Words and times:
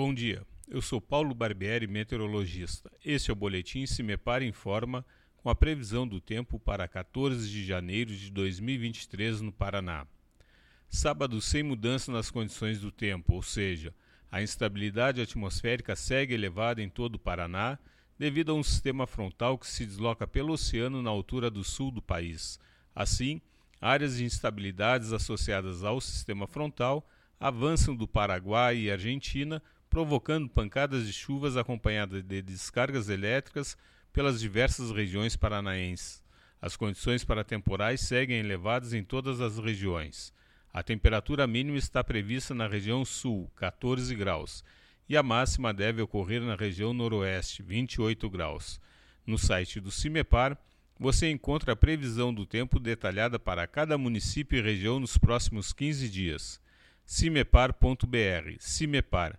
Bom 0.00 0.14
dia, 0.14 0.46
eu 0.68 0.80
sou 0.80 1.00
Paulo 1.00 1.34
Barbieri, 1.34 1.88
meteorologista. 1.88 2.88
Este 3.04 3.30
é 3.30 3.32
o 3.32 3.36
Boletim 3.36 3.84
Se 3.84 4.00
Me 4.00 4.16
Para 4.16 4.44
Informa 4.44 5.04
com 5.38 5.50
a 5.50 5.56
previsão 5.56 6.06
do 6.06 6.20
tempo 6.20 6.56
para 6.56 6.86
14 6.86 7.50
de 7.50 7.64
janeiro 7.64 8.14
de 8.14 8.30
2023 8.30 9.40
no 9.40 9.50
Paraná. 9.50 10.06
Sábado 10.88 11.40
sem 11.40 11.64
mudança 11.64 12.12
nas 12.12 12.30
condições 12.30 12.80
do 12.80 12.92
tempo, 12.92 13.34
ou 13.34 13.42
seja, 13.42 13.92
a 14.30 14.40
instabilidade 14.40 15.20
atmosférica 15.20 15.96
segue 15.96 16.32
elevada 16.32 16.80
em 16.80 16.88
todo 16.88 17.16
o 17.16 17.18
Paraná 17.18 17.76
devido 18.16 18.52
a 18.52 18.54
um 18.54 18.62
sistema 18.62 19.04
frontal 19.04 19.58
que 19.58 19.66
se 19.66 19.84
desloca 19.84 20.28
pelo 20.28 20.52
oceano 20.52 21.02
na 21.02 21.10
altura 21.10 21.50
do 21.50 21.64
sul 21.64 21.90
do 21.90 22.00
país. 22.00 22.60
Assim, 22.94 23.40
áreas 23.80 24.18
de 24.18 24.24
instabilidades 24.24 25.12
associadas 25.12 25.82
ao 25.82 26.00
sistema 26.00 26.46
frontal 26.46 27.04
avançam 27.40 27.96
do 27.96 28.06
Paraguai 28.06 28.76
e 28.76 28.90
Argentina 28.92 29.60
provocando 29.88 30.48
pancadas 30.48 31.06
de 31.06 31.12
chuvas 31.12 31.56
acompanhadas 31.56 32.22
de 32.22 32.42
descargas 32.42 33.08
elétricas 33.08 33.76
pelas 34.12 34.40
diversas 34.40 34.90
regiões 34.90 35.36
paranaenses. 35.36 36.22
As 36.60 36.76
condições 36.76 37.24
para 37.24 37.44
temporais 37.44 38.00
seguem 38.00 38.38
elevadas 38.38 38.92
em 38.92 39.02
todas 39.02 39.40
as 39.40 39.58
regiões. 39.58 40.32
A 40.72 40.82
temperatura 40.82 41.46
mínima 41.46 41.78
está 41.78 42.02
prevista 42.02 42.54
na 42.54 42.66
região 42.66 43.04
sul, 43.04 43.50
14 43.56 44.14
graus, 44.14 44.64
e 45.08 45.16
a 45.16 45.22
máxima 45.22 45.72
deve 45.72 46.02
ocorrer 46.02 46.42
na 46.42 46.54
região 46.54 46.92
noroeste, 46.92 47.62
28 47.62 48.28
graus. 48.28 48.80
No 49.26 49.38
site 49.38 49.80
do 49.80 49.90
CIMEPAR, 49.90 50.58
você 50.98 51.30
encontra 51.30 51.72
a 51.72 51.76
previsão 51.76 52.34
do 52.34 52.44
tempo 52.44 52.80
detalhada 52.80 53.38
para 53.38 53.66
cada 53.66 53.96
município 53.96 54.58
e 54.58 54.62
região 54.62 54.98
nos 54.98 55.16
próximos 55.16 55.72
15 55.72 56.08
dias. 56.08 56.60
cimepar.br, 57.06 58.56
CIMEPAR 58.58 59.38